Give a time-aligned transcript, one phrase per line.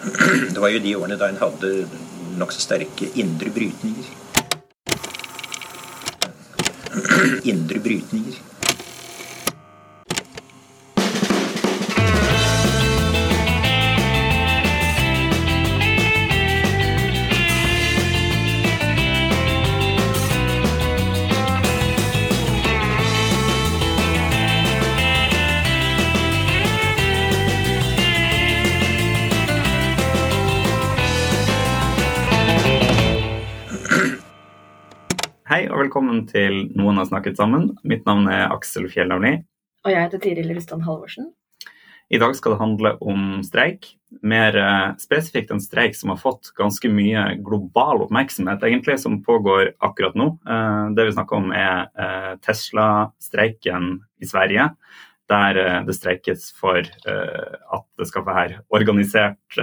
[0.54, 1.86] Det var ju de åren då en hade
[2.38, 4.04] nog så starka inre brytningar.
[7.42, 8.34] Inre brytningar.
[35.90, 37.72] Velkommen til Noen har snakket sammen.
[37.82, 39.40] Mitt navn er Aksel Fjellavni.
[39.82, 41.32] Og jeg heter Tiril Rustan Halvorsen.
[42.14, 43.88] I dag skal det handle om streik.
[44.22, 49.72] Mer eh, spesifikt en streik som har fått ganske mye global oppmerksomhet, egentlig, som pågår
[49.82, 50.28] akkurat nå.
[50.46, 54.70] Eh, det vi snakker om er eh, Tesla-streiken i Sverige.
[55.30, 59.58] Der det streikes for at det skal være organisert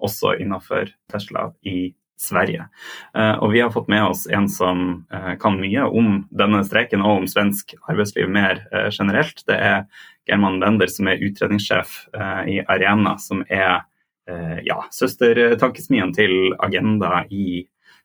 [0.00, 2.68] også innenfor Tesla i Sverige.
[3.14, 7.04] Eh, og vi har fått med oss en som eh, kan mye om denne streiken
[7.04, 9.42] og om svensk arbeidsliv mer eh, generelt.
[9.48, 9.84] Det er
[10.26, 11.98] German Bender som er utredningssjef
[12.50, 13.84] i Arena, som er
[14.66, 17.60] ja, søstertankesmien til Agenda i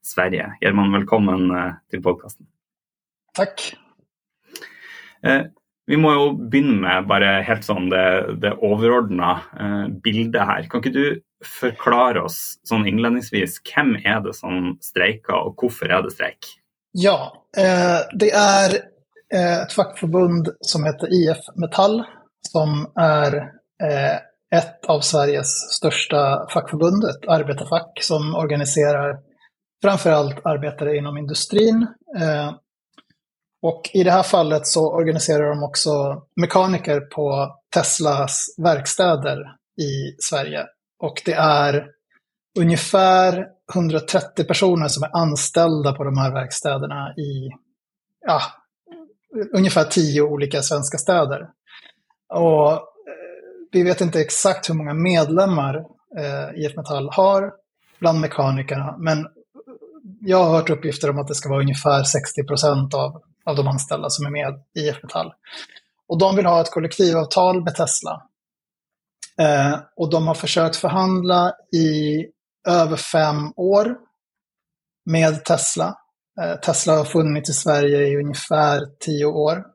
[0.06, 0.52] Sverige.
[0.62, 1.48] German, velkommen
[1.90, 2.46] til podkasten.
[3.34, 3.64] Takk.
[5.90, 8.06] Vi må jo begynne med bare helt sånn det,
[8.46, 9.34] det overordna
[10.06, 10.70] bildet her.
[10.70, 11.06] Kan ikke du
[11.46, 16.50] forklare oss sånn innledningsvis hvem er det som streiker, og hvorfor er det streik?
[16.92, 18.64] Ja, eh, det eh,
[19.32, 22.04] är ett fackförbund som heter IF Metall
[22.52, 23.36] som är
[23.84, 24.16] eh,
[24.56, 29.20] ett av Sveriges största fackförbund, ett arbetarfack som organiserar
[29.82, 31.88] framförallt arbetare inom industrin.
[32.20, 32.54] Eh,
[33.62, 39.38] och i det här fallet så organiserar de också mekaniker på Teslas verkstäder
[39.82, 40.66] i Sverige.
[41.02, 41.88] Och det är
[42.60, 47.50] ungefär 130 personer som är anställda på de här verkstäderna i
[48.26, 48.42] ja,
[49.54, 51.50] ungefär tio olika svenska städer.
[52.30, 52.80] Och eh,
[53.72, 55.76] vi vet inte exakt hur många medlemmar
[56.18, 57.54] eh, IF Metall har
[58.00, 59.28] bland mekanikerna, men
[60.22, 63.68] jag har hört uppgifter om att det ska vara ungefär 60 procent av, av de
[63.68, 65.34] anställda som är med i IF Metall.
[66.08, 68.22] Och de vill ha ett kollektivavtal med Tesla.
[69.38, 72.26] Eh, och de har försökt förhandla i
[72.68, 73.98] över fem år
[75.06, 75.96] med Tesla.
[76.42, 79.66] Eh, Tesla har funnits i Sverige i ungefär tio år.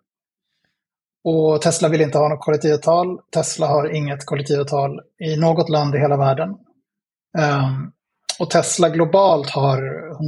[1.25, 3.19] Och Tesla vill inte ha något kollektivavtal.
[3.35, 6.49] Tesla har inget kollektivavtal i något land i hela världen.
[7.39, 7.71] Eh,
[8.39, 9.79] och Tesla globalt har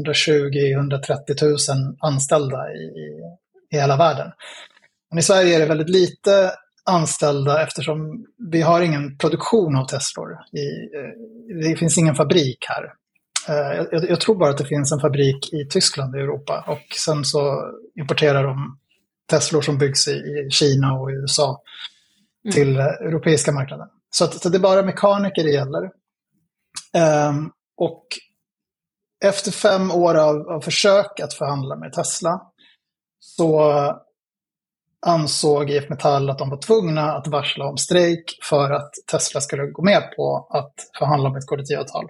[0.07, 3.23] 120-130 000 anställda i, i,
[3.71, 4.33] i hela världen.
[5.11, 6.53] Men i Sverige är det väldigt lite
[6.89, 10.29] anställda eftersom vi har ingen produktion av Teslor.
[10.53, 10.67] I,
[10.97, 12.93] eh, det finns ingen fabrik här.
[13.49, 16.97] Eh, jag, jag, tror bara att det finns en fabrik i Tyskland i Europa och
[16.97, 17.63] sen så
[18.01, 18.79] importerar de
[19.31, 21.63] Teslor som byggs i, i Kina och USA
[22.45, 22.55] mm.
[22.55, 22.87] till mm.
[22.87, 23.89] europeiska marknaden.
[24.11, 25.91] Så, att, så det är bara mekaniker det gäller.
[27.29, 28.07] Um, och
[29.25, 32.41] efter fem år av, av försök att förhandla med Tesla
[33.21, 33.73] så
[35.07, 39.67] ansåg IF Metall att de var tvungna att varsla om strejk för att Tesla skulle
[39.67, 42.05] gå med på att förhandla om ett kollektivavtal.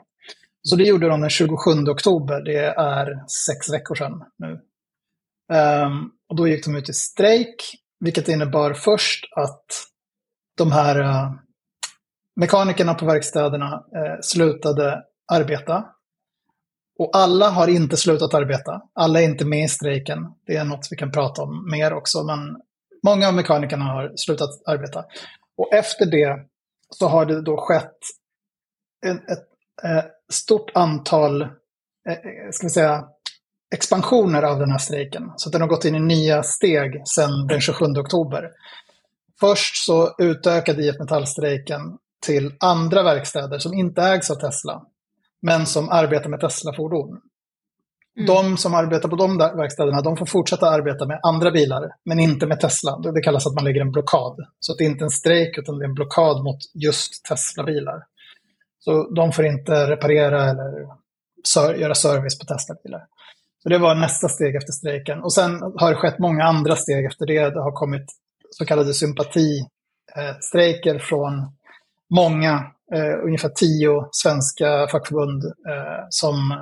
[0.63, 4.61] Så det gjorde de den 27 oktober, det är sex veckor sedan nu.
[5.57, 9.67] Um, och då gick de ut i strejk, vilket innebar först att
[10.59, 11.33] de här uh,
[12.37, 15.85] mekanikerna på verkstäderna uh, slutade arbeta.
[16.99, 18.83] Och alla har inte slutat arbeta.
[18.95, 20.19] Alla är inte med i strejken.
[20.47, 22.23] Det är något vi kan prata om mer också.
[22.23, 22.57] Men
[23.05, 25.05] många av mekanikerna har slutat arbeta.
[25.57, 26.47] Och efter det
[26.91, 27.99] så har det då skett
[29.07, 29.47] ett, ett,
[29.85, 31.49] ett stort antal, eh,
[32.09, 33.05] eh, ska vi säga,
[33.75, 35.33] expansioner av den här strejken.
[35.37, 38.51] Så den har gått in i nya steg sedan den 27 oktober.
[39.41, 41.81] Först så utökade IF Metall-strejken
[42.27, 44.83] till andra verkstäder som inte ägs av Tesla,
[45.43, 47.21] men som arbetar med Tesla-fordon.
[48.19, 48.27] Mm.
[48.27, 52.19] De som arbetar på de där verkstäderna, de får fortsätta arbeta med andra bilar, men
[52.19, 52.99] inte med Tesla.
[52.99, 54.37] Det kallas att man lägger en blockad.
[54.61, 58.03] Så det är inte en strejk, utan det är en blockad mot just Tesla-bilar.
[58.79, 60.87] Så de får inte reparera eller
[61.77, 63.07] göra service på Tesla-bilar.
[63.63, 65.23] Så det var nästa steg efter strejken.
[65.23, 67.51] Och sen har det skett många andra steg efter det.
[67.51, 68.05] Det har kommit
[68.51, 71.53] så kallade sympatistrejker eh, från
[72.15, 76.53] många, eh, ungefär tio svenska fackförbund eh, som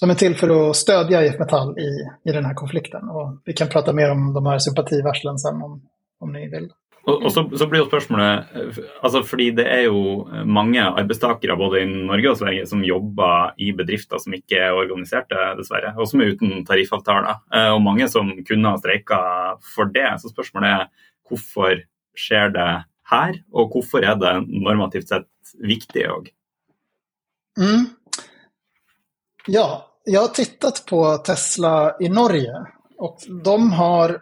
[0.00, 1.90] som är till för att stödja IF Metall i,
[2.30, 3.08] i den här konflikten.
[3.08, 5.82] Och vi kan prata mer om de här sympativarslen sen om,
[6.18, 6.72] om ni vill.
[7.02, 8.50] Og, og så, så, blir jo spørsmålet
[9.00, 13.70] altså Fordi det er jo mange arbeidstakere både i Norge og Sverige som jobber i
[13.76, 17.40] bedrifter som ikke er organiserte, dessverre, og som er uten tariffavtaler.
[17.56, 19.20] Eh, og mange som kunne ha streika
[19.74, 20.08] for det.
[20.20, 21.84] Så spørsmålet er hvorfor
[22.16, 22.70] skjer det
[23.12, 26.32] her, og hvorfor er det normativt sett viktig òg?
[27.60, 27.88] Mm.
[29.48, 32.52] Ja, jag har tittat på Tesla i Norge
[32.98, 34.20] och de har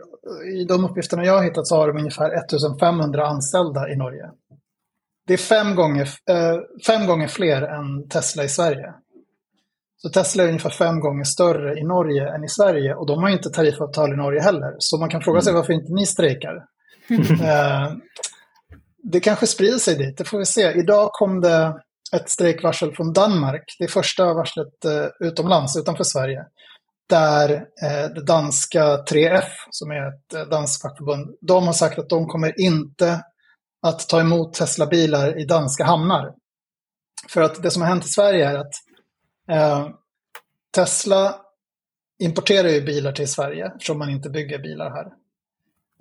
[0.61, 4.31] i de uppgifterna jag har hittat så har de ungefär 1500 anställda i Norge.
[5.27, 6.57] Det är fem gånger, eh,
[6.87, 8.95] fem gånger fler än Tesla i Sverige.
[9.97, 13.29] Så Tesla är ungefär fem gånger större i Norge än i Sverige och de har
[13.29, 14.75] inte tariffavtal i Norge heller.
[14.79, 16.55] Så man kan fråga sig varför inte ni strejkar.
[17.43, 17.93] eh,
[19.03, 20.73] det kanske sprider sig dit, det får vi se.
[20.73, 21.81] Idag kom det
[22.13, 23.77] ett strejkvarsel från Danmark.
[23.79, 26.45] Det första varslet eh, utomlands, utanför Sverige
[27.09, 27.51] där
[27.83, 32.27] eh, det danska 3F, som är ett eh, danskt fackförbund, de har sagt att de
[32.27, 33.25] kommer inte
[33.83, 36.35] att ta emot Tesla-bilar i danska hamnar.
[37.29, 38.75] För att det som har hänt i Sverige är att
[39.51, 39.89] eh,
[40.75, 41.41] Tesla
[42.19, 45.13] importerar ju bilar till Sverige eftersom man inte bygger bilar här.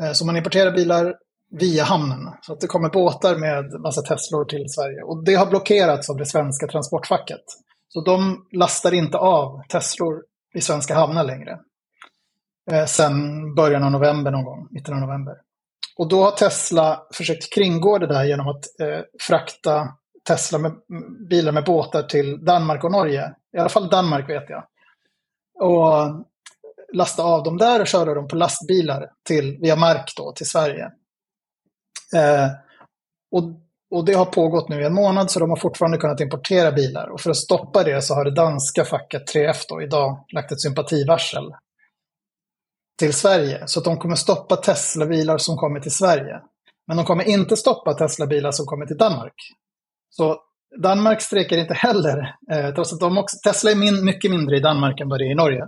[0.02, 1.16] Eh, så man importerar bilar
[1.52, 2.34] via hamnen.
[2.42, 5.04] Så att det kommer båtar med massa Teslor till Sverige.
[5.04, 7.44] Och det har blockerats av det svenska transportfacket.
[7.90, 10.24] Så de lastar inte av Teslor
[10.54, 11.60] i svenska hamnar längre.
[12.72, 13.16] Eh, sen
[13.56, 15.36] början av november någon gång, mitten av november.
[15.98, 19.88] Och då har Tesla försökt kringgå det där genom att eh, frakta
[20.28, 20.72] Tesla med
[21.30, 23.34] bilar med båtar till Danmark och Norge.
[23.54, 24.64] I alla fall Danmark vet jag.
[25.60, 26.26] Och
[26.94, 30.92] lasta av dem där och köra dem på lastbilar till, via mark då, till Sverige.
[32.16, 32.52] Eh,
[33.32, 33.44] och
[33.90, 37.08] och det har pågått nu i en månad så de har fortfarande kunnat importera bilar.
[37.08, 40.62] Och för att stoppa det så har det danska facket 3F då idag lagt ett
[40.62, 41.54] sympativarsel
[43.00, 43.64] till Sverige.
[43.68, 46.42] Så att de kommer stoppa Tesla-bilar som kommer till Sverige.
[46.88, 49.34] Men de kommer inte stoppa Tesla-bilar som kommer till Danmark.
[50.10, 50.42] Så
[50.84, 54.60] Danmark strejkar inte heller, eh, trots att de också, Tesla är min, mycket mindre i
[54.60, 55.68] Danmark än vad det är i Norge.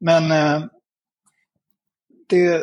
[0.00, 0.64] Men eh,
[2.28, 2.62] det,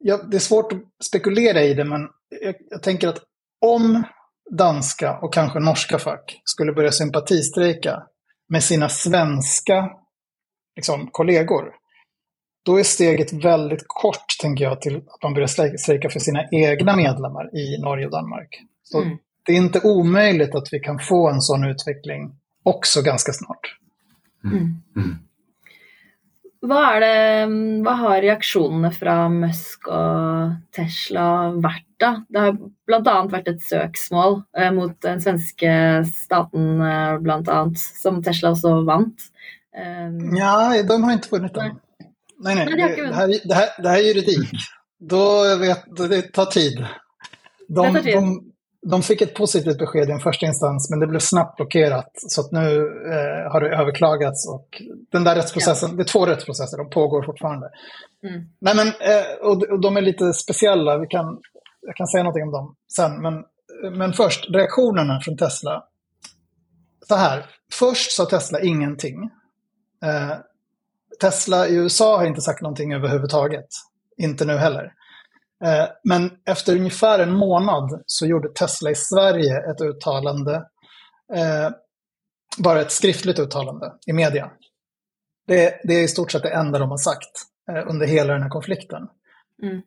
[0.00, 2.08] ja, det är svårt att spekulera i det, men
[2.42, 3.18] jag, jag tänker att
[3.60, 4.02] om
[4.50, 8.02] danska och kanske norska fack skulle börja sympatistrejka
[8.48, 9.90] med sina svenska
[10.76, 11.72] liksom, kollegor,
[12.64, 16.96] då är steget väldigt kort, tänker jag, till att man börjar strejka för sina egna
[16.96, 18.60] medlemmar i Norge och Danmark.
[18.82, 19.18] Så mm.
[19.46, 23.76] det är inte omöjligt att vi kan få en sån utveckling också ganska snart.
[24.44, 24.82] Mm.
[24.96, 25.18] Mm.
[26.62, 27.46] Vad, det,
[27.84, 32.24] vad har reaktionerna från Musk och Tesla varit da?
[32.28, 32.52] Det har
[32.86, 33.14] bl.a.
[33.32, 35.72] vært et søksmål eh, mot den svenske
[36.04, 39.30] staten, eh, annet, som Tesla også vant.
[39.72, 41.80] Um, ja, de har inte vunnit den.
[42.38, 44.50] Nej, nej, det, det, här, det, här, det här är juridik.
[44.98, 46.86] Då vet, det tar tid.
[47.68, 51.56] De, de, de fick ett positivt besked i en första instans, men det blev snabbt
[51.56, 52.10] blockerat.
[52.14, 52.76] Så att nu
[53.12, 54.82] eh, har det överklagats och
[55.12, 55.96] den där rättsprocessen, ja.
[55.96, 57.70] det är två rättsprocesser, de pågår fortfarande.
[58.22, 58.44] Mm.
[58.58, 61.38] Nej, men, eh, och, och de är lite speciella, vi kan
[61.82, 63.22] jag kan säga någonting om dem sen.
[63.22, 63.44] Men,
[63.98, 65.84] men först, reaktionerna från Tesla.
[67.08, 69.30] Så här, först sa Tesla ingenting.
[70.04, 70.36] Eh,
[71.20, 73.68] Tesla i USA har inte sagt någonting överhuvudtaget.
[74.16, 74.92] Inte nu heller.
[75.64, 80.54] Eh, men efter ungefär en månad så gjorde Tesla i Sverige ett uttalande.
[81.34, 81.70] Eh,
[82.58, 84.50] bara ett skriftligt uttalande i media.
[85.46, 87.32] Det, det, är i stort sett det enda de har sagt
[87.70, 89.08] eh, under hela den här konflikten.
[89.62, 89.82] Mm.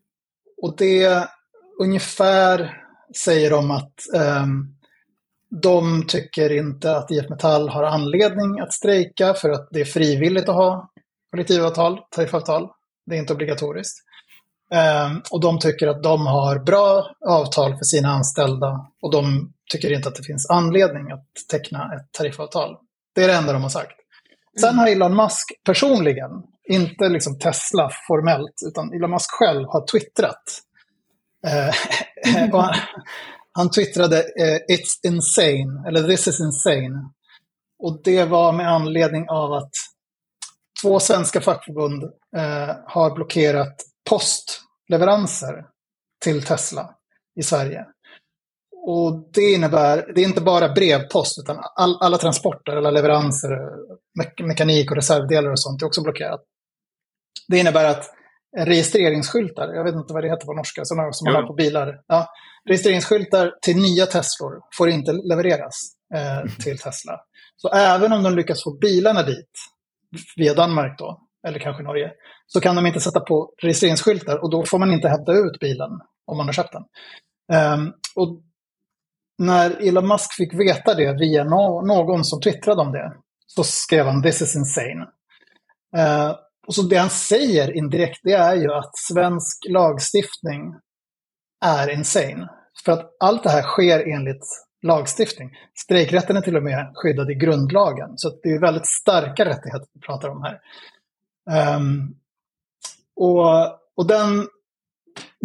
[0.61, 1.27] Och det
[1.79, 2.83] ungefär
[3.15, 3.93] säger de att
[4.43, 4.75] um,
[5.61, 10.49] de tycker inte att IF Metall har anledning att strejka för att det är frivilligt
[10.49, 10.91] att ha
[11.31, 12.69] kollektivavtal, tariffavtal.
[13.05, 13.97] Det är inte obligatoriskt.
[14.73, 19.93] Um, och de tycker att de har bra avtal för sina anställda och de tycker
[19.93, 22.75] inte att det finns anledning att teckna ett tariffavtal.
[23.15, 23.91] Det är det enda de har sagt.
[24.59, 26.31] Sen har Elon Musk personligen,
[26.69, 30.43] inte liksom Tesla formellt, utan Elon Musk själv har twittrat
[32.25, 32.75] Eh,
[33.51, 37.09] han twittrade eh, “It's insane” eller “This is insane”.
[37.79, 39.71] Och det var med anledning av att
[40.81, 42.03] två svenska fackförbund
[42.37, 43.75] eh, har blockerat
[44.09, 45.65] postleveranser
[46.23, 46.95] till Tesla
[47.39, 47.85] i Sverige.
[48.85, 53.49] Och det innebär, det är inte bara brevpost, utan all, alla transporter, alla leveranser,
[54.19, 56.41] me mekanik och reservdelar och sånt är också blockerat.
[57.47, 58.09] Det innebär att
[58.57, 62.01] registreringsskyltar, jag vet inte vad det heter på norska, sådana som man har på bilar.
[62.07, 62.27] Ja,
[62.69, 65.75] registreringsskyltar till nya Teslor får inte levereras
[66.15, 67.19] eh, till Tesla.
[67.55, 69.51] Så även om de lyckas få bilarna dit,
[70.35, 72.11] via Danmark då, eller kanske Norge,
[72.47, 75.91] så kan de inte sätta på registreringsskyltar och då får man inte hämta ut bilen
[76.25, 76.83] om man har köpt den.
[77.73, 78.41] Um, och
[79.37, 83.13] när Elon Musk fick veta det via no någon som twittrade om det,
[83.47, 85.07] så skrev han “This is insane”.
[85.97, 86.35] Uh,
[86.67, 90.75] och så det han säger indirekt, det är ju att svensk lagstiftning
[91.65, 92.49] är insane.
[92.85, 94.45] För att allt det här sker enligt
[94.83, 95.49] lagstiftning.
[95.85, 98.09] Strejkrätten är till och med skyddad i grundlagen.
[98.15, 100.59] Så det är väldigt starka rättigheter vi pratar om här.
[101.51, 102.15] Um,
[103.15, 104.47] och, och den,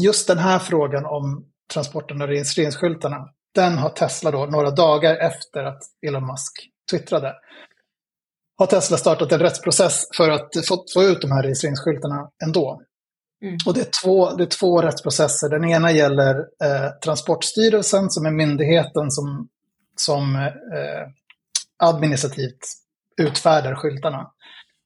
[0.02, 5.64] just den här frågan om transporten av registreringsskyltarna, den har Tesla då några dagar efter
[5.64, 7.34] att Elon Musk twittrade,
[8.58, 12.82] har Tesla startat en rättsprocess för att få, få ut de här registreringsskyltarna ändå.
[13.42, 13.56] Mm.
[13.66, 15.48] Och det är, två, det är två rättsprocesser.
[15.48, 19.48] Den ena gäller eh, Transportstyrelsen som är myndigheten som,
[19.96, 21.08] som eh,
[21.76, 22.58] administrativt
[23.16, 24.30] utfärdar skyltarna.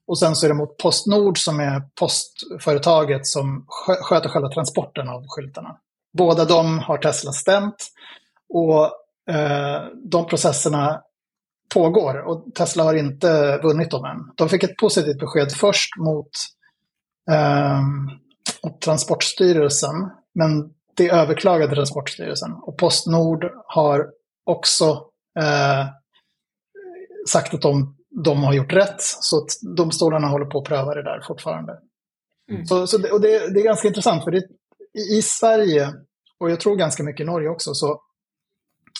[0.07, 3.65] Och sen så är det mot Postnord som är postföretaget som
[4.01, 5.77] sköter själva transporten av skyltarna.
[6.17, 7.75] Båda de har Tesla stämt
[8.53, 8.83] och
[9.35, 11.01] eh, de processerna
[11.73, 14.31] pågår och Tesla har inte vunnit dem än.
[14.35, 16.29] De fick ett positivt besked först mot
[17.31, 17.81] eh,
[18.63, 22.53] mot Transportstyrelsen, men det överklagade Transportstyrelsen.
[22.53, 24.07] Och Postnord har
[24.43, 24.85] också
[25.39, 25.87] eh,
[27.29, 27.95] sagt att de,
[28.25, 31.79] de har gjort rätt, så att domstolarna håller på att pröva det där fortfarande.
[32.51, 32.65] Mm.
[32.65, 34.43] Så, så det, och det, det, är ganska intressant, för det,
[35.17, 35.93] i, Sverige,
[36.39, 38.01] och jag tror ganska mycket i Norge också, så,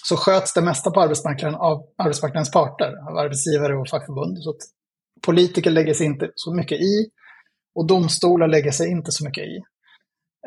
[0.04, 4.44] så sköts det mesta på arbetsmarknaden av arbetsmarknadens parter, av arbetsgivare och fackförbund.
[4.44, 4.62] Så att
[5.26, 7.10] politiker lägger sig inte så mycket i.
[7.76, 9.62] Och domstolar lägger sig inte så mycket i.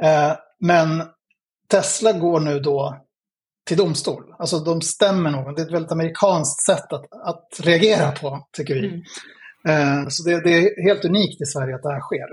[0.02, 1.02] Eh, men
[1.68, 3.05] Tesla går nu då
[3.66, 4.22] till domstol.
[4.38, 5.54] Alltså de stämmer någon.
[5.54, 8.86] Det är ett väldigt amerikanskt sätt att, att reagera på, tycker vi.
[8.88, 9.02] Mm.
[9.68, 12.28] Eh, så det, det, är helt unikt i Sverige att det här sker.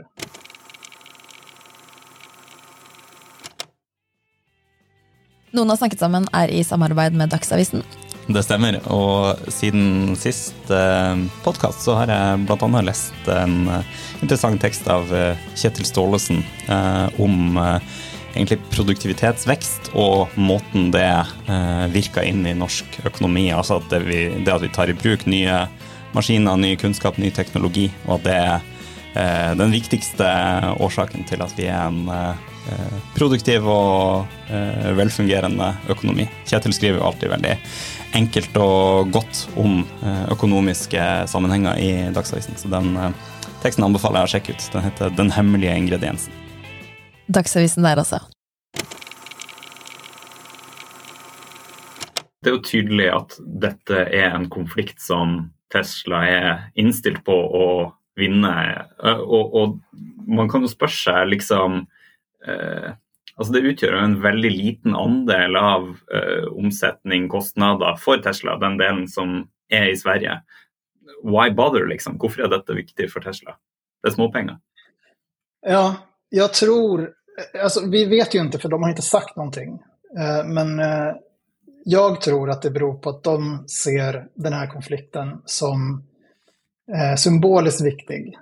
[5.52, 7.84] Noen har snakket sammen er i samarbeid med Dagsavisen.
[8.28, 8.80] Det stemmer.
[8.88, 12.82] Og siden sist eh, podkast så har jeg bl.a.
[12.82, 17.82] lest en eh, interessant tekst av eh, Kjetil Staalesen eh, om eh,
[18.34, 23.48] egentlig produktivitetsvekst og måten det eh, virker inn i norsk økonomi.
[23.54, 25.63] Altså at det, vi, det, at vi tar i bruk nye
[26.13, 28.56] maskiner, ny kunnskap, ny teknologi, og at det er
[29.13, 30.30] eh, den viktigste
[30.84, 32.52] årsaken til at vi er en eh,
[33.18, 36.28] produktiv og eh, velfungerende økonomi.
[36.50, 37.58] Kjetil skriver jo alltid veldig
[38.18, 42.58] enkelt og godt om eh, økonomiske sammenhenger i Dagsavisen.
[42.58, 43.12] Så den eh,
[43.66, 44.72] teksten anbefaler jeg å sjekke ut.
[44.74, 46.42] Den heter 'Den hemmelige ingrediensen'.
[47.27, 48.20] Dagsavisen der, altså.
[52.44, 57.68] Det er jo tydelig at dette er en konflikt som Tesla er innstilt på å
[58.20, 58.51] vinne.
[59.24, 59.77] Og, og
[60.27, 61.86] man kan jo spørre seg liksom
[62.48, 62.92] eh,
[63.34, 69.08] Altså det utgjør en veldig liten andel av uh, omsetning, kostnader for Tesla, den delen
[69.10, 69.39] som
[69.74, 70.36] er i Sverige.
[71.25, 72.20] Why bother, liksom?
[72.22, 73.56] Hvorfor er dette viktig for Tesla?
[74.03, 74.60] Det är småpengar.
[75.65, 75.96] Ja,
[76.36, 77.12] jag tror,
[77.63, 79.80] alltså vi vet ju inte för de har inte sagt någonting.
[80.20, 81.16] Eh, men eh,
[81.86, 86.04] jag tror att det beror på att de ser den här konflikten som
[86.96, 88.38] eh, symboliskt viktig.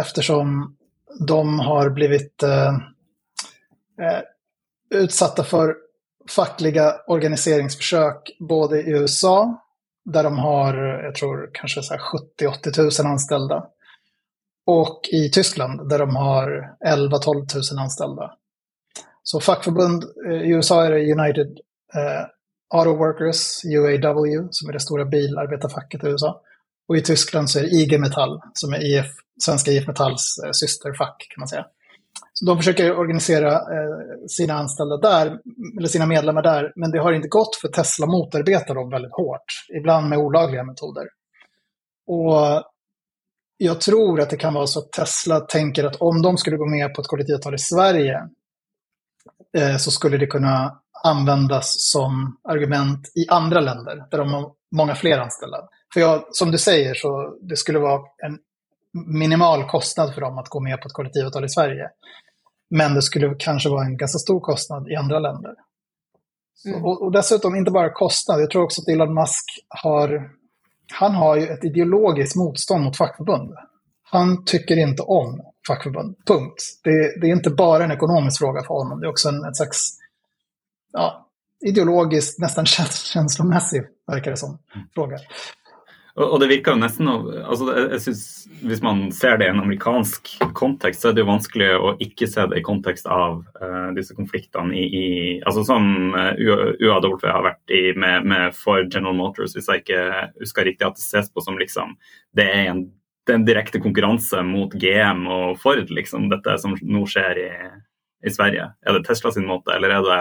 [0.00, 0.76] eftersom
[1.26, 2.44] de har blivit
[4.90, 5.76] utsatta för
[6.28, 9.62] fackliga organiseringsförsök både i USA,
[10.04, 10.74] där de har,
[11.04, 13.66] jag tror, kanske 70-80 000 anställda,
[14.66, 18.32] och i Tyskland, där de har 11-12 000 anställda.
[19.22, 21.46] Så fackförbund, eh, i USA är det United
[21.94, 22.26] eh,
[22.74, 26.40] Auto Workers, UAW, som är det stora bilarbetarfacket i USA.
[26.88, 29.06] Och i Tyskland så är det IG Metall, som är IF,
[29.42, 31.66] svenska IF Metalls eh, systerfack kan man säga.
[32.32, 35.38] Så de försöker organisera eh, sina anställda där,
[35.78, 39.44] eller sina medlemmar där, men det har inte gått för Tesla motarbetar dem väldigt hårt,
[39.78, 41.08] ibland med olagliga metoder.
[42.06, 42.62] Och
[43.58, 46.66] jag tror att det kan vara så att Tesla tänker att om de skulle gå
[46.66, 48.28] med på ett kollektivavtal i Sverige
[49.56, 54.94] eh, så skulle det kunna användas som argument i andra länder där de har många
[54.94, 55.68] fler anställda.
[55.92, 58.38] För jag, som du säger så det skulle vara en
[59.06, 61.90] minimal kostnad för dem att gå med på ett kollektivavtal i Sverige.
[62.70, 65.54] Men det skulle kanske vara en ganska stor kostnad i andra länder.
[66.66, 66.84] Mm.
[66.84, 70.30] Och, och, dessutom inte bara kostnad, jag tror också att Elon Musk har,
[70.92, 73.54] han har ju ett ideologiskt motstånd mot fackförbund.
[74.02, 76.62] Han tycker inte om fackförbund, punkt.
[76.84, 79.54] Det, det är inte bara en ekonomisk fråga för honom, det är också en, en
[79.54, 79.98] slags
[80.92, 81.28] ja,
[81.66, 82.66] ideologisk, nästan
[83.12, 84.86] känslomässig, verkar det som, mm.
[84.94, 85.18] fråga.
[86.16, 88.20] Og, det virker jo nesten altså jeg synes,
[88.64, 92.28] Hvis man ser det i en amerikansk kontekst, så er det jo vanskelig å ikke
[92.30, 95.08] se det i kontekst av uh, disse konfliktene i, i
[95.42, 100.04] altså Som uh, UAW har vært i med, med Ford General Motors, hvis jeg ikke
[100.40, 101.92] husker riktig, at det ses på som liksom
[102.36, 102.86] Det er en,
[103.26, 107.50] det er en direkte konkurranse mot GM og Ford, liksom, dette som nå skjer i,
[108.24, 108.70] i Sverige.
[108.86, 110.20] Er det Tesla sin måte, eller er det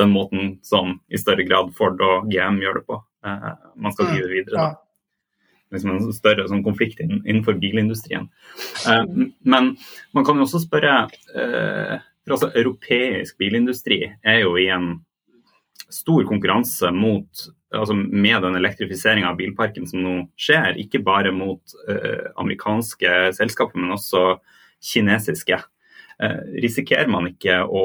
[0.00, 3.02] den måten som i større grad Ford og GM gjør det på?
[3.26, 4.56] Uh, man skal drive videre.
[4.56, 4.83] Da.
[5.74, 8.30] Liksom en større sånn konflikt innenfor bilindustrien.
[8.88, 9.04] Eh,
[9.42, 9.74] men
[10.14, 10.96] man kan jo også spørre
[11.34, 14.94] eh, for altså Europeisk bilindustri er jo i en
[15.92, 20.78] stor konkurranse mot, altså med den elektrifiseringa av bilparken som nå skjer.
[20.80, 24.38] Ikke bare mot eh, amerikanske selskaper, men også
[24.84, 25.60] kinesiske.
[26.22, 27.84] Eh, risikerer man ikke å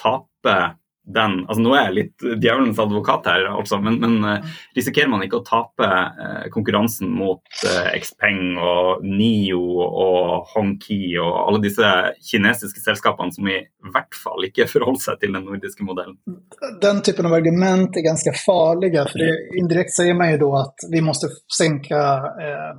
[0.00, 0.56] tape
[1.02, 5.24] den altså Nå er jeg litt djevelens advokat her, altså, men, men uh, risikerer man
[5.24, 11.90] ikke å tape uh, konkurransen mot uh, Xpeng og Nio og Hongqi og alle disse
[12.30, 13.58] kinesiske selskapene som i
[13.90, 16.18] hvert fall ikke forholder seg til den nordiske modellen?
[16.82, 19.04] Den typen av argument er ganske farlige.
[19.10, 21.98] for det, Indirekt sier man jo da at vi må senke
[22.46, 22.70] eh,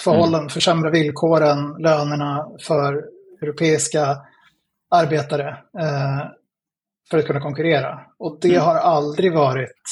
[0.00, 0.54] forholdene, mm.
[0.54, 2.30] forsämra villkoren, lønnene
[2.64, 3.00] for
[3.42, 4.04] europeiske
[4.94, 5.56] arbetare.
[5.80, 6.22] Eh,
[7.10, 8.00] för att kunna konkurrera.
[8.18, 8.62] Och det mm.
[8.62, 9.82] har aldrig varit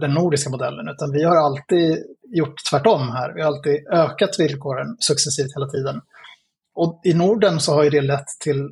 [0.00, 1.98] den nordiska modellen, utan vi har alltid
[2.34, 3.32] gjort tvärtom här.
[3.34, 6.00] Vi har alltid ökat villkoren successivt hela tiden.
[6.74, 8.70] Och i Norden så har ju det lett till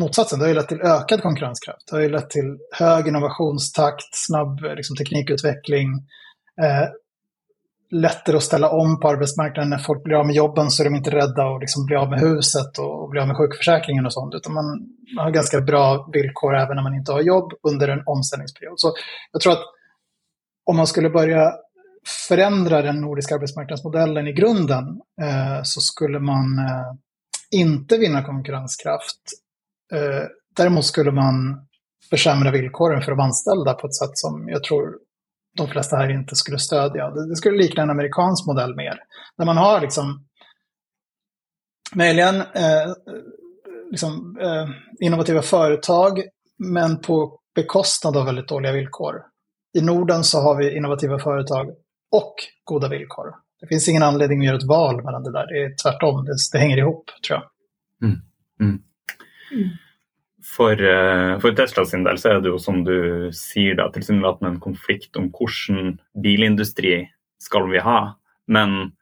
[0.00, 0.38] motsatsen.
[0.38, 1.88] Det har ju lett till ökad konkurrenskraft.
[1.90, 5.88] Det har ju lett till hög innovationstakt, snabb liksom, teknikutveckling,
[6.62, 6.88] eh,
[7.90, 9.70] lättare att ställa om på arbetsmarknaden.
[9.70, 12.10] När folk blir av med jobben så är de inte rädda att liksom bli av
[12.10, 14.34] med huset och bli av med sjukförsäkringen och sånt.
[14.34, 14.64] Utan man,
[15.16, 18.80] man har ganska bra villkor även när man inte har jobb under en omställningsperiod.
[18.80, 18.92] Så
[19.32, 19.64] jag tror att
[20.66, 21.52] om man skulle börja
[22.28, 24.84] förändra den nordiska arbetsmarknadsmodellen i grunden
[25.22, 26.92] eh, så skulle man eh,
[27.50, 29.20] inte vinna konkurrenskraft.
[29.92, 31.66] Eh, däremot skulle man
[32.10, 34.98] försämra villkoren för de anställda på ett sätt som jag tror
[35.56, 37.10] de flesta här inte skulle stödja.
[37.10, 38.98] Det, skulle likna en amerikansk modell mer.
[39.38, 40.26] Där man har liksom
[41.94, 42.92] möjligen eh,
[43.90, 44.68] liksom, eh,
[45.06, 46.22] innovativa företag,
[46.58, 49.14] men på bekostnad av väldigt dåliga villkor.
[49.78, 51.70] I Norden så har vi innovativa företag
[52.12, 52.34] och
[52.64, 53.26] goda villkor.
[53.60, 55.46] Det finns ingen anledning att göra ett val mellan det där.
[55.46, 57.50] Det är tvärtom, det, det hänger ihop tror jag.
[58.08, 58.20] Mm.
[58.60, 58.82] Mm.
[59.52, 59.68] Mm.
[60.50, 64.56] For, eh, for, Tesla sin del så er det jo som du sier da, tilsynelatende
[64.56, 67.04] en konflikt om hvilken bilindustri
[67.40, 68.00] skal vi ha.
[68.50, 68.92] Men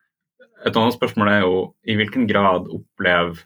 [0.67, 1.55] et annet spørsmål er jo
[1.89, 3.41] i hvilken grad opplever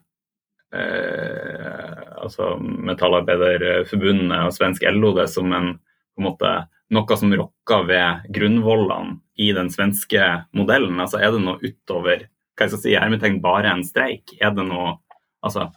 [0.74, 5.74] eh, altså Metallarbeiderforbundet og svensk LO det som en,
[6.16, 6.52] på en måte,
[6.92, 10.98] noe som rokker ved grunnvollene i den svenske modellen?
[11.00, 14.34] Altså Er det noe utover hva jeg skal si, hermetegn bare en streik?
[14.42, 14.96] Er det noe,
[15.44, 15.70] altså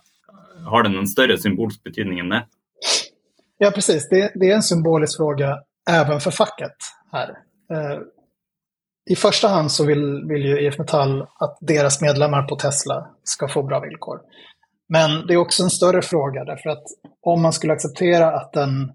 [0.65, 2.45] har den en större symbolisk betydning än det?
[3.58, 4.10] Ja, precis.
[4.10, 6.75] Det, det, är en symbolisk fråga även för facket
[7.12, 7.30] här.
[7.73, 7.99] Eh,
[9.10, 13.47] I första hand så vill, vill ju IF Metall att deras medlemmar på Tesla ska
[13.47, 14.19] få bra villkor.
[14.89, 16.84] Men det är också en större fråga därför att
[17.21, 18.91] om man skulle acceptera att en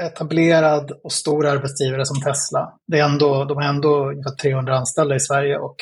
[0.00, 5.20] etablerad och stor arbetsgivare som Tesla, det är ändå, de har ändå 300 anställda i
[5.20, 5.76] Sverige och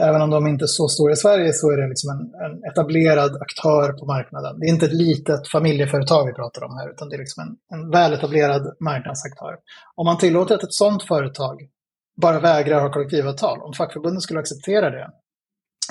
[0.00, 2.64] Även om de inte är så stora i Sverige så är det liksom en, en,
[2.64, 4.60] etablerad aktör på marknaden.
[4.60, 7.78] Det är inte ett litet familjeföretag vi pratar om här, utan det är liksom en,
[7.78, 9.56] en väletablerad marknadsaktör.
[9.94, 11.68] Om man tillåter att ett sådant företag
[12.16, 15.10] bara vägrar ha kollektivavtal, om fackförbunden skulle acceptera det,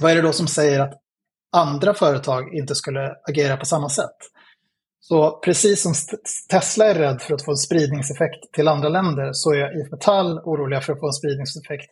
[0.01, 0.93] vad är det då som säger att
[1.51, 4.17] andra företag inte skulle agera på samma sätt?
[4.99, 5.93] Så precis som
[6.49, 10.39] Tesla är rädd för att få en spridningseffekt till andra länder så är IF Metall
[10.39, 11.91] oroliga för att få en spridningseffekt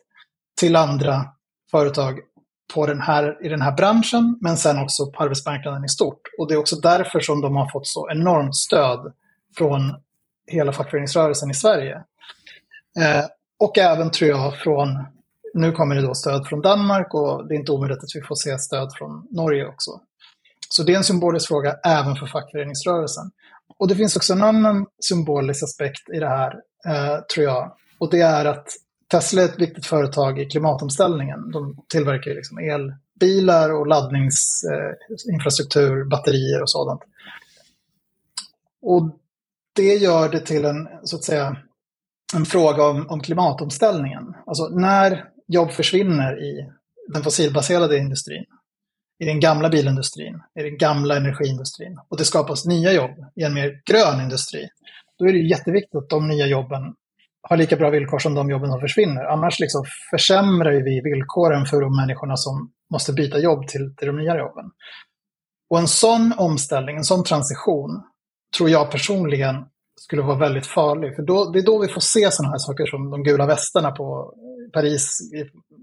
[0.60, 1.24] till andra
[1.70, 2.20] företag
[2.74, 6.20] på den här, i den här branschen, men sen också på arbetsmarknaden i stort.
[6.38, 9.12] Och det är också därför som de har fått så enormt stöd
[9.56, 9.94] från
[10.46, 11.94] hela fackföreningsrörelsen i Sverige.
[12.98, 13.24] Eh,
[13.58, 15.04] och även tror jag från,
[15.54, 18.34] nu kommer det då stöd från Danmark och det är inte omöjligt att vi får
[18.34, 20.00] se stöd från Norge också.
[20.68, 23.30] Så det är en symbolisk fråga även för fackföreningsrörelsen.
[23.78, 26.54] Och det finns också en annan symbolisk aspekt i det här,
[26.86, 27.72] eh, tror jag.
[27.98, 28.66] Och det är att
[29.10, 31.50] Tesla är ett viktigt företag i klimatomställningen.
[31.50, 37.00] De tillverkar liksom elbilar och laddningsinfrastruktur, eh, batterier och sådant.
[38.82, 39.18] Och
[39.72, 41.56] det gör det till en, så att säga,
[42.34, 44.34] en fråga om, om klimatomställningen.
[44.46, 46.70] Alltså när jobb försvinner i
[47.12, 48.44] den fossilbaserade industrin,
[49.18, 53.54] i den gamla bilindustrin, i den gamla energiindustrin och det skapas nya jobb i en
[53.54, 54.68] mer grön industri,
[55.18, 56.94] då är det jätteviktigt att de nya jobben
[57.48, 59.24] har lika bra villkor som de jobben som försvinner.
[59.24, 64.16] Annars liksom försämrar vi villkoren för de människorna som måste byta jobb till, till de
[64.16, 64.64] nya jobben.
[65.70, 68.02] Och en sån omställning, en sån transition,
[68.56, 69.64] tror jag personligen
[70.00, 71.16] skulle vara väldigt farlig.
[71.16, 73.90] För då, det är då vi får se sådana här saker som de gula västarna
[73.90, 74.34] på
[74.72, 75.18] Paris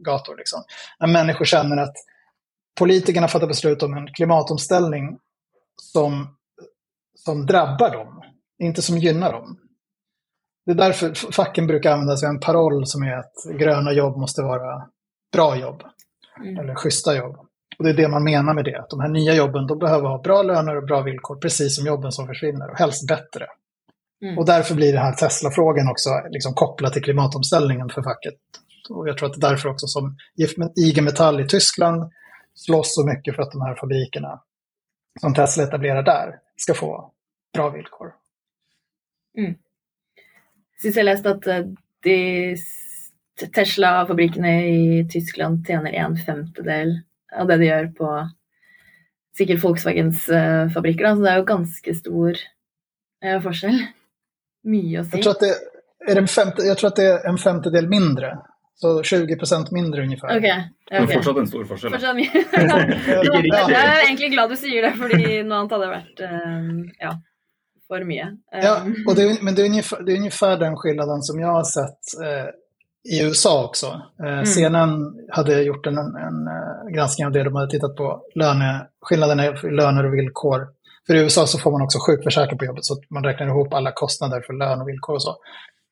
[0.06, 0.38] gator.
[0.38, 0.64] Liksom.
[1.00, 1.94] När människor känner att
[2.80, 5.18] politikerna fattar beslut om en klimatomställning
[5.82, 6.38] som,
[7.16, 8.22] som drabbar dem,
[8.64, 9.58] inte som gynnar dem.
[10.66, 14.18] Det är därför facken brukar använda sig av en paroll som är att gröna jobb
[14.18, 14.88] måste vara
[15.34, 15.84] bra jobb.
[16.40, 16.60] Mm.
[16.60, 17.36] Eller schyssta jobb.
[17.78, 18.80] Och det är det man menar med det.
[18.80, 21.86] Att de här nya jobben de behöver ha bra löner och bra villkor, precis som
[21.86, 22.72] jobben som försvinner.
[22.72, 23.46] Och helst bättre.
[24.24, 24.38] Mm.
[24.38, 28.34] Och därför blir den här Tesla-frågan också liksom kopplad till klimatomställningen för facket.
[28.90, 30.18] Och jag tror att det är därför också som
[30.76, 32.12] IG Metall i Tyskland
[32.56, 34.42] slåss så mycket för att de här fabrikerna
[35.22, 37.12] som Tesla etablerar där ska få
[37.54, 38.14] bra villkor.
[39.38, 39.56] Mm.
[40.84, 41.60] Sist jag läste att eh,
[42.04, 42.58] de
[43.56, 47.02] Tesla-fabrikerna i Tyskland tjänar en femtedel
[47.36, 48.30] av det de gör på
[49.38, 51.16] sikkert Volkswagens uh, fabrikker.
[51.16, 52.36] Så det är ju ganska stor
[53.26, 53.86] uh, forskjell.
[54.64, 55.10] Mye å si.
[55.18, 58.38] Jag tror, att det är en femte, jag tror att det är en femtedel mindre.
[58.76, 60.28] Så 20 procent mindre ungefär.
[60.28, 60.38] Okej.
[60.38, 60.62] Okay.
[60.86, 61.00] Okay.
[61.00, 61.92] Men fortsatt en stor forskjell.
[61.94, 67.22] jag är egentligen glad du säger det, för något annat hade varit um, ja,
[68.00, 68.28] mycket.
[68.28, 68.38] Um.
[68.52, 71.48] Ja, och det är, men det är, ungefär, det är ungefär den skillnaden som jag
[71.48, 72.50] har sett eh,
[73.14, 74.02] i USA också.
[74.24, 74.46] Eh, mm.
[74.46, 77.44] CNN hade gjort en, en, en, eh, granskning av det.
[77.44, 80.68] De hade tittat på löne, skillnaderna i löner och villkor.
[81.08, 83.74] För i USA så får man också sjukförsäkring på jobbet så att man räknar ihop
[83.74, 85.36] alla kostnader för lön och villkor och så.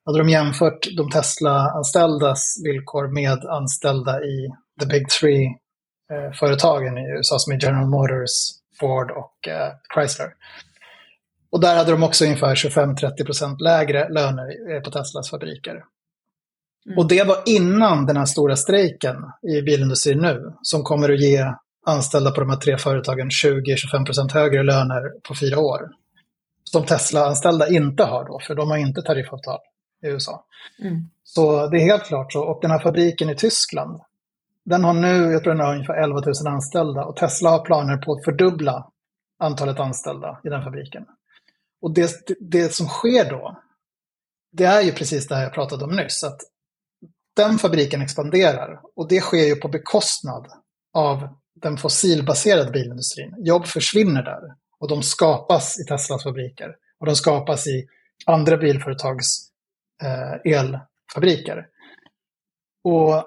[0.05, 7.39] Hade de jämfört de Tesla-anställdas villkor med anställda i the big three-företagen eh, i USA
[7.39, 8.31] som är General Motors,
[8.79, 10.27] Ford och eh, Chrysler.
[11.51, 15.83] Och där hade de också ungefär 25-30% lägre löner på Teslas fabriker.
[16.85, 16.97] Mm.
[16.97, 21.45] Och det var innan den här stora strejken i bilindustrin nu, som kommer att ge
[21.85, 25.79] anställda på de här tre företagen 20-25% högre löner på fyra år.
[26.63, 29.59] Som Tesla-anställda inte har då, för de har inte tariffavtal
[30.03, 30.45] i USA.
[30.81, 31.09] Mm.
[31.23, 32.41] Så det är helt klart så.
[32.43, 34.01] Och den här fabriken i Tyskland,
[34.65, 37.97] den har nu, jag tror den har ungefär 11 000 anställda och Tesla har planer
[37.97, 38.91] på att fördubbla
[39.39, 41.05] antalet anställda i den fabriken.
[41.81, 43.61] Och det, det som sker då,
[44.51, 46.41] det är ju precis det här jag pratade om nyss, att
[47.35, 50.47] den fabriken expanderar och det sker ju på bekostnad
[50.93, 51.27] av
[51.61, 53.35] den fossilbaserade bilindustrin.
[53.37, 54.41] Jobb försvinner där
[54.79, 57.85] och de skapas i Teslas fabriker och de skapas i
[58.25, 59.27] andra bilföretags
[60.03, 61.65] eh, elfabriker.
[62.83, 63.25] Och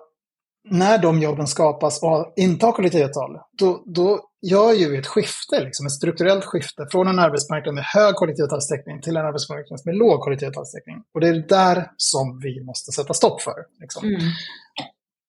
[0.70, 5.64] när de jobben skapas och inte har kollektivavtal, då, då gör ju vi ett skifte,
[5.64, 10.20] liksom, ett strukturellt skifte från en arbetsmarknad med hög kollektivavtalstäckning till en arbetsmarknad med låg
[10.20, 11.02] kollektivavtalstäckning.
[11.14, 13.54] Och det är där som vi måste sätta stopp för.
[13.80, 14.04] Liksom.
[14.04, 14.20] Mm.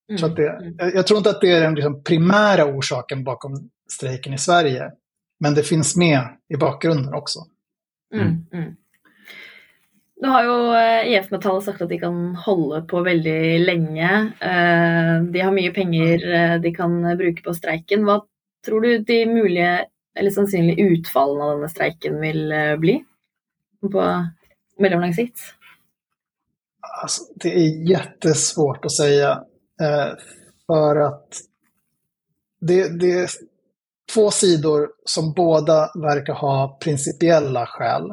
[0.09, 0.17] Mm.
[0.17, 0.75] Så att det, mm.
[0.77, 4.91] jag tror inte att det är den liksom, primära orsaken bakom strejken i Sverige,
[5.39, 6.21] men det finns med
[6.53, 7.39] i bakgrunden också.
[8.13, 8.75] Mm.
[10.21, 10.28] Nå.
[10.28, 14.32] Nu har jo eh, IF Metall sagt att de kan hålla på väldigt länge.
[14.39, 18.06] Eh, de har mycket pengar eh, de kan bruke på strejken.
[18.06, 18.25] Vad
[18.65, 19.86] tror du de möjliga
[20.19, 23.04] eller sannolika utfallen av denne strejken vill bli
[23.91, 24.28] på
[24.80, 25.39] mellomlang sikt?
[27.01, 29.43] Alltså, det är jättesvårt att säga.
[30.67, 31.28] För att
[32.62, 33.30] det, det är
[34.13, 38.12] två sidor som båda verkar ha principiella skäl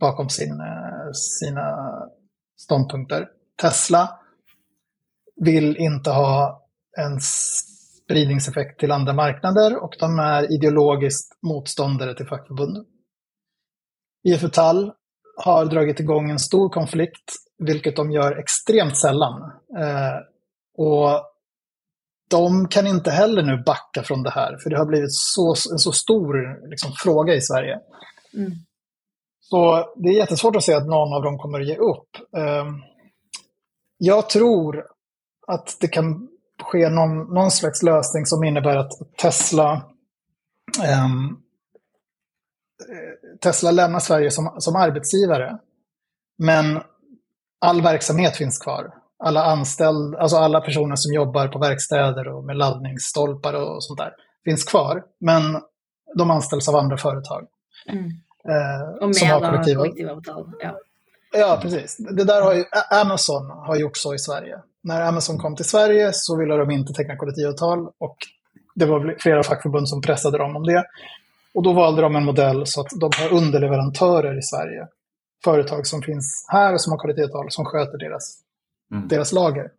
[0.00, 1.88] bakom sin, eh, sina
[2.56, 3.28] ståndpunkter.
[3.62, 4.18] Tesla
[5.40, 6.62] vill inte ha
[6.98, 7.20] en
[8.04, 12.84] spridningseffekt till andra marknader och de är ideologiskt motståndare till fackförbunden.
[14.24, 14.92] IF Metall
[15.44, 19.42] har dragit igång en stor konflikt, vilket de gör extremt sällan.
[19.78, 20.16] Eh,
[20.78, 21.22] och
[22.30, 25.78] de kan inte heller nu backa från det här, för det har blivit så, en
[25.78, 26.34] så stor
[26.70, 27.78] liksom, fråga i Sverige.
[28.34, 28.52] Mm.
[29.50, 32.36] Så det är jättesvårt att säga att någon av dem kommer att ge upp.
[32.36, 32.82] Ehm,
[33.98, 34.86] jag tror
[35.46, 36.28] att det kan
[36.62, 39.82] ske någon, någon slags lösning som innebär att Tesla
[41.04, 41.42] um,
[43.40, 45.58] Tesla lämnar Sverige som, som arbetsgivare.
[46.38, 46.82] Men
[47.60, 48.94] all verksamhet finns kvar.
[49.18, 54.12] Alla anställda, alltså alla personer som jobbar på verkstäder och med laddningsstolpar och sånt där
[54.44, 55.04] finns kvar.
[55.20, 55.42] Men
[56.18, 57.46] de anställs av andra företag.
[57.88, 58.10] Mm.
[58.48, 59.80] Eh, och med som har kollektiva...
[59.80, 60.50] kollektivavtal.
[60.60, 60.78] Ja.
[61.32, 61.96] ja, precis.
[61.96, 64.58] Det där har ju, Amazon har gjort så i Sverige.
[64.82, 68.16] När Amazon kom till Sverige så ville de inte teckna kollektivavtal och
[68.74, 70.84] det var flera fackförbund som pressade dem om det.
[71.54, 74.88] Och då valde de en modell så att de har underleverantörer i Sverige
[75.44, 78.42] företag som finns här och som har kollektivavtal som sköter deras,
[78.92, 79.08] Mm.
[79.08, 79.70] deras lager.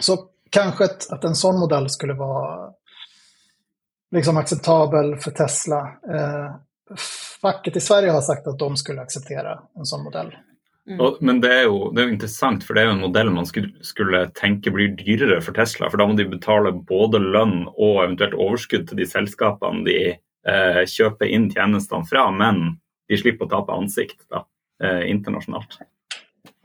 [0.00, 2.72] Så kanske att, att en sån modell skulle vara
[4.10, 5.80] liksom acceptabel för Tesla.
[6.14, 6.54] Eh,
[7.40, 10.36] facket i Sverige har sagt att de skulle acceptera en sån modell.
[10.88, 11.00] Mm.
[11.00, 13.46] Og, men det er, jo, det jo interessant, for det er jo en modell man
[13.48, 15.90] skulle, skulle tenke blir dyrere for Tesla.
[15.90, 20.82] For da må de betale både lønn og eventuelt overskudd til de selskapene de eh,
[20.86, 22.78] kjøper inn tjenestene fra, men
[23.10, 24.44] de slipper å tape ansikt da,
[24.82, 25.80] eh, internasjonalt.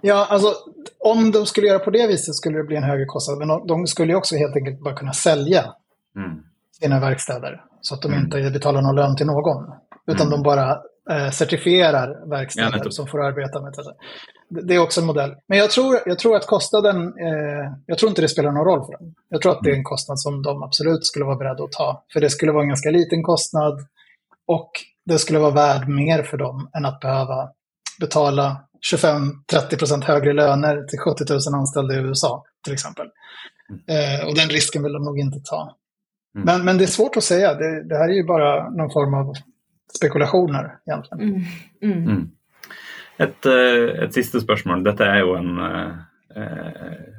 [0.05, 0.53] Ja, alltså
[0.99, 3.41] om de skulle göra på det viset skulle det bli en högre kostnad.
[3.41, 5.73] Men de, de skulle ju också helt enkelt bara kunna sälja
[6.15, 6.43] Mm.
[6.81, 7.61] Sina verkstäder.
[7.81, 8.23] Så att de Mm.
[8.23, 9.71] inte betalar någon lön till någon.
[10.07, 10.31] Utan Mm.
[10.31, 10.77] de bara
[11.11, 12.93] eh, certifierar Ja, verkstäder nettopp.
[12.93, 13.73] som får arbeta med
[14.49, 14.61] det.
[14.67, 15.35] Det är också en modell.
[15.47, 18.85] Men jag tror, jag tror att kostnaden, eh, jag tror inte det spelar någon roll
[18.85, 19.13] för dem.
[19.29, 22.03] Jag tror att det är en kostnad som de absolut skulle vara beredda att ta.
[22.13, 23.79] För det skulle vara en ganska liten kostnad.
[24.47, 24.71] Och
[25.05, 27.49] det skulle vara värd mer för dem än att behöva
[27.99, 33.07] betala 25-30% högre löner till 70 000 anställda i USA till exempel.
[33.87, 35.75] Eh, och den risken vill de nog inte ta.
[36.35, 36.45] Mm.
[36.45, 37.53] Men, men det är svårt att säga.
[37.53, 39.33] Det, det här är ju bara någon form av
[39.97, 41.29] spekulationer egentligen.
[41.29, 41.41] Mm.
[41.81, 42.09] Mm.
[42.09, 42.29] Mm.
[43.17, 44.83] Et, eh, et siste spørsmål.
[44.83, 45.91] Dette er jo en eh,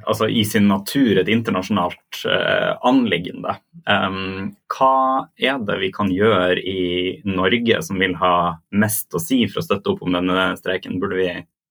[0.09, 3.59] Altså i sin natur et internasjonalt eh, anliggende.
[3.85, 9.42] Em, hva er det vi kan gjøre i Norge som vil ha mest å si
[9.51, 10.96] for å støtte opp om denne streiken?
[11.03, 11.29] Burde vi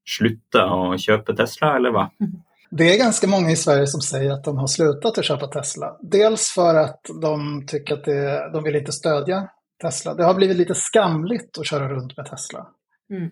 [0.07, 2.05] slutte å kjøpe Tesla, eller hva?
[2.71, 5.97] Det är ganska många i Sverige som säger att de har slutat att köpa Tesla.
[6.01, 9.47] Dels för att de tycker att det, de vill inte stödja
[9.81, 10.13] Tesla.
[10.13, 12.67] Det har blivit lite skamligt att köra runt med Tesla.
[13.13, 13.29] Mm.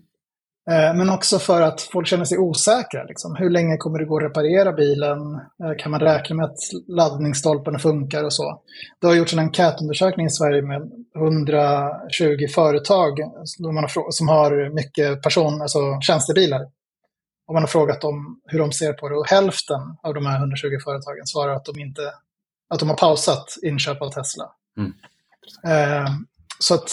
[0.71, 3.04] Eh, Men också för att folk känner sig osäkra.
[3.04, 3.36] Liksom.
[3.36, 5.19] Hur länge kommer det gå att reparera bilen?
[5.63, 8.62] Eh, Kan man räkna med att laddningsstolparna funkar och så?
[9.02, 10.82] Det har gjorts en enkätundersökning i Sverige med
[11.17, 13.17] 120 företag
[14.10, 16.62] som har mycket person, alltså tjänstebilar.
[17.49, 19.15] Och man har frågat dem hur de ser på det.
[19.15, 22.01] Och hälften av de här 120 företagen svarar att de, inte,
[22.69, 24.51] att de har pausat inköp av Tesla.
[24.77, 24.93] Mm.
[25.63, 26.12] Eh,
[26.59, 26.89] så att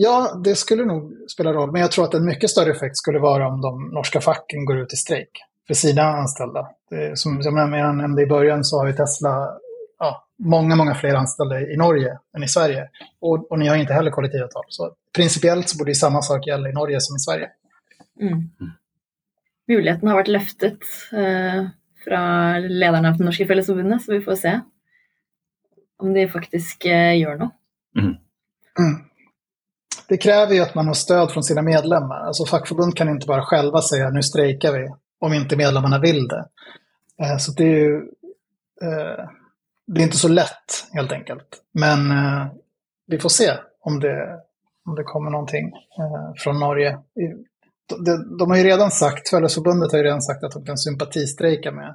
[0.00, 1.72] Ja, det skulle nog spela roll.
[1.72, 4.78] Men jag tror att en mycket större effekt skulle vara om de norska facken går
[4.78, 5.30] ut i strejk
[5.66, 6.68] för sina anställda.
[6.90, 9.48] Det, som, som jag nämnde i början så har ju Tesla
[9.98, 12.88] ja, många, många fler anställda i Norge än i Sverige.
[13.20, 14.64] Och, och ni har inte heller kollektivavtal.
[14.68, 17.48] Så principiellt så borde ju samma sak gälla i Norge som i Sverige.
[18.20, 18.50] Mm.
[19.68, 21.66] Muligheten har vært løftet eh,
[22.04, 22.22] fra
[22.58, 24.54] lederne av Det norske fellesforbundet, så vi får se
[25.98, 27.50] om de faktisk eh, gjør noe.
[27.98, 28.14] Mm.
[30.08, 32.20] Det kräver ju att man har stöd från sina medlemmar.
[32.20, 34.88] Alltså fackförbund kan inte bara själva säga nu strejkar vi
[35.20, 36.44] om inte medlemmarna vill det.
[37.22, 37.96] Eh, Så det är ju
[38.82, 39.24] eh,
[39.86, 41.62] det är inte så lätt helt enkelt.
[41.74, 42.46] Men eh,
[43.06, 43.50] vi får se
[43.80, 44.40] om det,
[44.84, 45.66] om det kommer någonting
[45.98, 46.98] eh, från Norge.
[47.14, 47.44] I-
[47.88, 51.72] de, de har ju redan sagt, Förbundet har ju redan sagt att de kan sympatistrejka
[51.72, 51.94] med,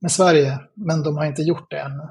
[0.00, 2.08] med Sverige, men de har inte gjort det ännu.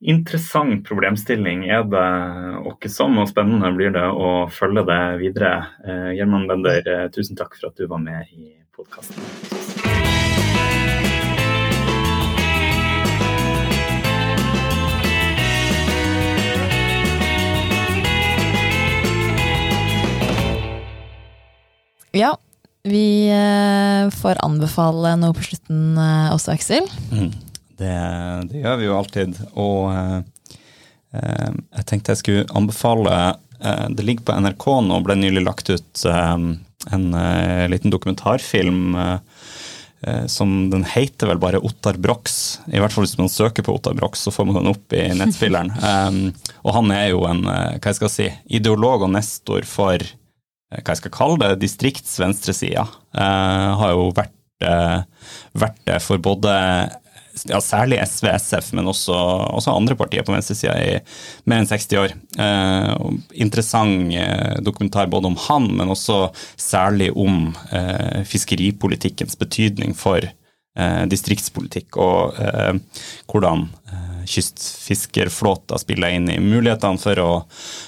[0.00, 5.66] Intressant problemstilling är det och som, spännande blir det att följa det vidare.
[5.86, 9.22] Eh, Bender, eh, tusen tack för att du var med i podcasten.
[22.12, 22.36] Ja,
[22.82, 26.88] vi eh, får anbefale noe på slutten eh, også, Aksel.
[27.78, 27.94] Det,
[28.50, 29.38] det gjør vi jo alltid.
[29.54, 30.18] Og eh,
[31.16, 31.48] eh,
[31.78, 33.14] jeg tenkte jeg skulle anbefale
[33.62, 36.36] eh, Det ligger på NRK nå, ble nylig lagt ut eh,
[36.92, 37.04] en
[37.70, 38.96] liten dokumentarfilm
[40.26, 42.56] som den heter vel bare Ottar Brox.
[42.66, 45.04] I hvert fall hvis man søker på Ottar Brox, så får man den opp i
[45.14, 45.70] nettspilleren.
[45.78, 46.18] Um,
[46.66, 48.26] og han er jo en hva jeg skal si,
[48.58, 50.02] ideolog og nestor for
[50.72, 52.86] Eh, hva jeg skal kalle det, distriktsvenstresida.
[53.12, 56.52] Uh, eh, har jo vært, eh, vært det for både
[57.48, 59.14] ja, særlig SV, SF, men også,
[59.56, 60.98] også andre partier på venstresida i
[61.48, 62.14] mer enn 60 år.
[62.44, 62.92] Eh,
[63.44, 66.26] interessant eh, dokumentar både om han, men også
[66.60, 72.74] særlig om eh, fiskeripolitikkens betydning for eh, distriktspolitikk, og eh,
[73.32, 77.30] hvordan eh, kystfiskerflåta spiller inn i mulighetene for å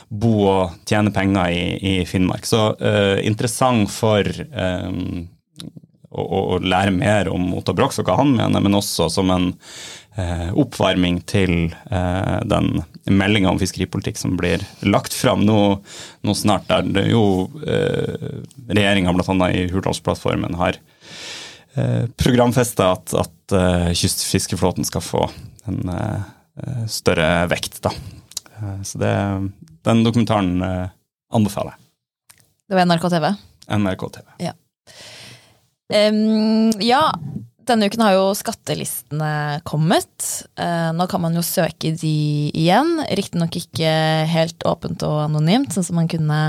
[0.08, 2.46] bo og tjene penger i, i Finnmark.
[2.48, 4.90] Så eh, interessant for eh,
[6.14, 9.50] å, å, lære mer om Otto Brox og hva han mener, men også som en
[10.16, 11.54] eh, oppvarming til
[11.90, 15.60] eh, den meldinga om fiskeripolitikk som blir lagt fram nå,
[16.24, 17.24] nå snart, der det jo
[17.66, 19.50] eh, regjeringa bl.a.
[19.50, 20.78] i Hurdalsplattformen har
[21.74, 25.26] eh, programfesta at, at eh, kystfiskeflåten skal få
[25.70, 26.26] en eh,
[26.62, 27.80] eh, større vekt.
[27.84, 27.92] Da.
[28.56, 29.14] Eh, så det,
[29.86, 30.58] den dokumentaren
[31.34, 31.80] anbefaler jeg.
[32.68, 33.30] Det var NRK TV.
[33.68, 34.52] NRK TV.
[35.94, 37.02] Em, ja,
[37.68, 40.30] denne uken har jo skattelistene kommet.
[40.56, 42.14] Nå kan man jo søke de
[42.56, 42.96] igjen.
[43.12, 43.90] Riktignok ikke
[44.32, 46.40] helt åpent og anonymt, sånn som man kunne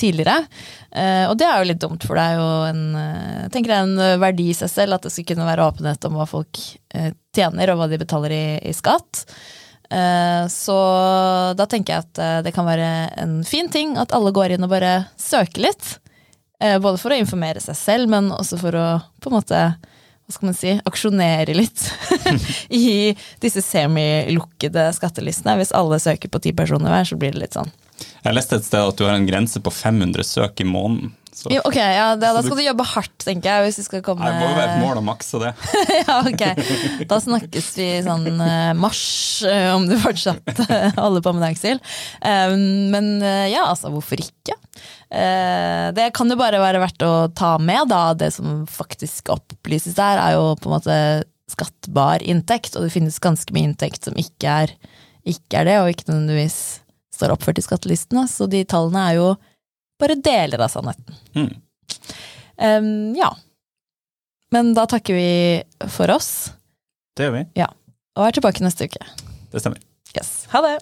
[0.00, 0.44] tidligere.
[0.90, 3.72] Eh, og det er jo litt dumt, for det er jo en, eh, jeg tenker
[3.72, 6.18] det er en eh, verdi i seg selv at det skal kunne være åpenhet om
[6.18, 6.60] hva folk
[7.36, 9.24] tjener, og hva de betaler i, i skatt.
[10.50, 10.74] Så
[11.58, 14.70] da tenker jeg at det kan være en fin ting at alle går inn og
[14.70, 15.88] bare søker litt.
[16.58, 18.84] Både for å informere seg selv, men også for å
[19.22, 19.62] på en måte
[20.30, 21.88] hva skal man si, aksjonere litt
[22.70, 25.56] i disse semilukkede skattelistene.
[25.58, 27.70] Hvis alle søker på ti personer hver, så blir det litt sånn.
[28.24, 31.14] Jeg leste et sted at du har en grense på 500 søk i måneden.
[31.30, 33.62] Så Jo, ok, ja, da, da du- skal du jobbe hardt, tenker jeg.
[33.68, 34.26] hvis vi skal komme...
[34.26, 35.52] det må jo være et mål å makse det.
[36.02, 37.06] ja, ok.
[37.08, 39.02] Da snakkes vi sånn eh, mars,
[39.46, 41.78] eh, om du fortsatt eh, holder på med dagstil.
[42.20, 42.56] Eh,
[42.92, 44.58] men ja, altså, hvorfor ikke?
[45.10, 48.02] Det kan jo bare være verdt å ta med, da.
[48.14, 50.98] Det som faktisk opplyses der, er jo på en måte
[51.50, 54.74] skattbar inntekt, og det finnes ganske mye inntekt som ikke er,
[55.26, 56.60] ikke er det, og ikke nødvendigvis
[57.20, 58.26] står oppført i skattelistene.
[58.30, 59.28] Så de tallene er jo
[60.00, 61.20] bare deler av sannheten.
[61.36, 61.52] Mm.
[62.56, 63.30] Eh, ja.
[64.50, 65.30] Men da takker vi
[65.92, 66.50] for oss.
[67.16, 67.44] Det gjør vi.
[68.18, 69.04] Og er tilbake neste uke.
[69.52, 69.82] Det stemmer.
[70.16, 70.48] Yes.
[70.50, 70.78] Ha det!